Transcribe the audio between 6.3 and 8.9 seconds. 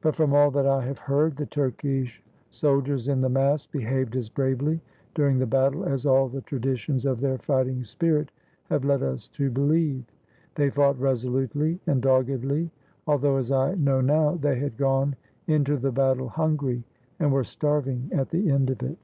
the traditions of their fighting spirit have